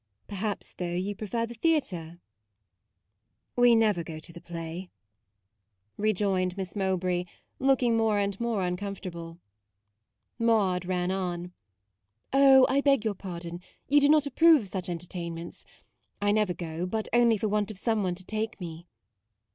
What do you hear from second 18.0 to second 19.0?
one to take me."